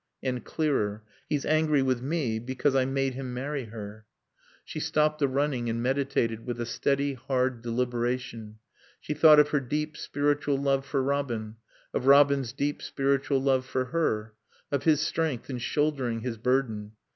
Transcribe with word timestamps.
And 0.23 0.43
clearer. 0.43 1.03
"He's 1.29 1.45
angry 1.45 1.83
with 1.83 2.01
me 2.01 2.39
because 2.39 2.73
I 2.73 2.85
made 2.85 3.13
him 3.13 3.35
marry 3.35 3.65
her." 3.65 4.07
She 4.65 4.79
stopped 4.79 5.19
the 5.19 5.27
running 5.27 5.69
and 5.69 5.83
meditated 5.83 6.43
with 6.43 6.59
a 6.59 6.65
steady, 6.65 7.13
hard 7.13 7.61
deliberation. 7.61 8.57
She 8.99 9.13
thought 9.13 9.39
of 9.39 9.49
her 9.49 9.59
deep, 9.59 9.95
spiritual 9.95 10.57
love 10.57 10.87
for 10.87 11.03
Robin; 11.03 11.57
of 11.93 12.07
Robin's 12.07 12.51
deep 12.51 12.81
spiritual 12.81 13.43
love 13.43 13.63
for 13.63 13.85
her; 13.93 14.33
of 14.71 14.85
his 14.85 15.01
strength 15.01 15.51
in 15.51 15.59
shouldering 15.59 16.21
his 16.21 16.39
burden. 16.39 16.93